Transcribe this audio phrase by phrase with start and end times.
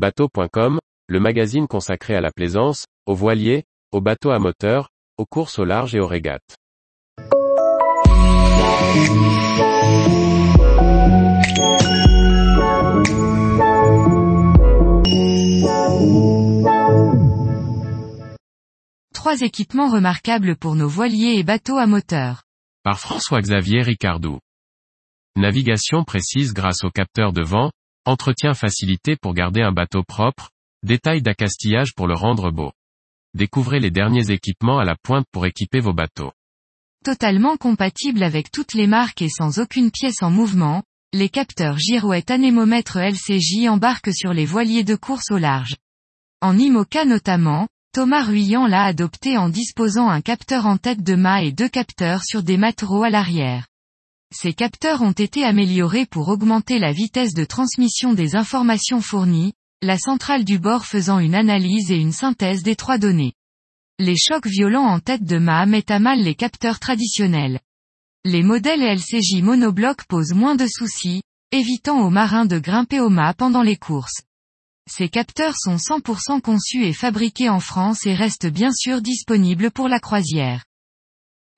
[0.00, 0.78] Bateau.com,
[1.08, 4.88] le magazine consacré à la plaisance, aux voiliers, aux bateaux à moteur,
[5.18, 6.56] aux courses au large et aux régates.
[19.12, 22.44] Trois équipements remarquables pour nos voiliers et bateaux à moteur.
[22.84, 24.38] Par François-Xavier Ricardou.
[25.36, 27.70] Navigation précise grâce au capteur de vent,
[28.04, 30.50] entretien facilité pour garder un bateau propre,
[30.82, 32.72] détail d'accastillage pour le rendre beau.
[33.34, 36.32] Découvrez les derniers équipements à la pointe pour équiper vos bateaux.
[37.04, 40.82] Totalement compatible avec toutes les marques et sans aucune pièce en mouvement,
[41.12, 45.76] les capteurs girouette anémomètre LCJ embarquent sur les voiliers de course au large.
[46.40, 51.42] En IMOCA notamment, Thomas Ruyant l'a adopté en disposant un capteur en tête de mât
[51.42, 53.66] et deux capteurs sur des matereaux à l'arrière.
[54.32, 59.98] Ces capteurs ont été améliorés pour augmenter la vitesse de transmission des informations fournies, la
[59.98, 63.32] centrale du bord faisant une analyse et une synthèse des trois données.
[63.98, 67.60] Les chocs violents en tête de mât mettent à mal les capteurs traditionnels.
[68.24, 73.34] Les modèles LCJ monobloc posent moins de soucis, évitant aux marins de grimper au mât
[73.34, 74.22] pendant les courses.
[74.88, 79.88] Ces capteurs sont 100% conçus et fabriqués en France et restent bien sûr disponibles pour
[79.88, 80.64] la croisière.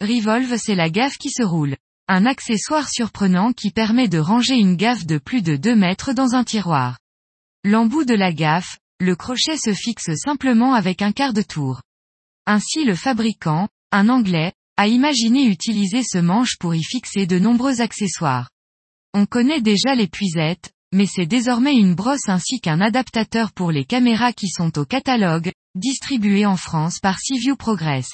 [0.00, 1.76] Revolve c'est la gaffe qui se roule.
[2.08, 6.34] Un accessoire surprenant qui permet de ranger une gaffe de plus de 2 mètres dans
[6.34, 6.98] un tiroir.
[7.64, 11.80] L'embout de la gaffe, le crochet se fixe simplement avec un quart de tour.
[12.46, 17.80] Ainsi le fabricant, un anglais, a imaginé utiliser ce manche pour y fixer de nombreux
[17.80, 18.50] accessoires.
[19.14, 23.84] On connaît déjà les puisettes, mais c'est désormais une brosse ainsi qu'un adaptateur pour les
[23.84, 28.08] caméras qui sont au catalogue, distribué en France par Seaview Progress.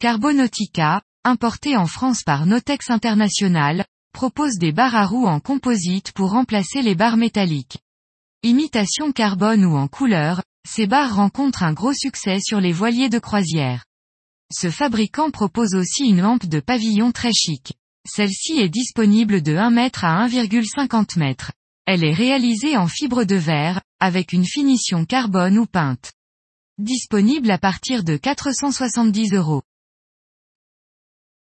[0.00, 6.30] Carbonautica, importé en France par Notex International, propose des barres à roues en composite pour
[6.30, 7.78] remplacer les barres métalliques.
[8.42, 13.18] Imitation carbone ou en couleur, ces barres rencontrent un gros succès sur les voiliers de
[13.18, 13.84] croisière.
[14.52, 17.72] Ce fabricant propose aussi une lampe de pavillon très chic.
[18.06, 21.34] Celle-ci est disponible de 1 mètre à 1,50 m.
[21.86, 26.12] Elle est réalisée en fibre de verre, avec une finition carbone ou peinte.
[26.78, 29.62] Disponible à partir de 470 euros.